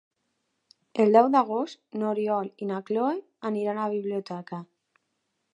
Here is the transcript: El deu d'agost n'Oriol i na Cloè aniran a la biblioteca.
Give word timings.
El 1.03 1.13
deu 1.17 1.27
d'agost 1.35 1.81
n'Oriol 2.03 2.51
i 2.65 2.71
na 2.71 2.81
Cloè 2.89 3.15
aniran 3.53 3.81
a 3.81 3.85
la 3.87 3.97
biblioteca. 4.01 4.65